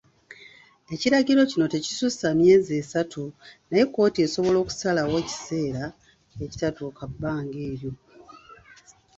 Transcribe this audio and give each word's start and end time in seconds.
Ekiragiro 0.93 1.41
kino 1.51 1.65
tekisuusa 1.73 2.27
myezi 2.39 2.71
esatu, 2.81 3.23
naye 3.69 3.83
kkooti 3.87 4.19
esobola 4.25 4.57
okusalawo 4.59 5.13
ekiseera 5.23 5.85
ekitatuuka 6.45 7.03
bbanga 7.11 7.57
eryo. 7.69 7.91